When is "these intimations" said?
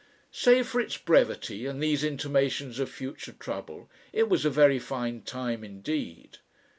1.79-2.79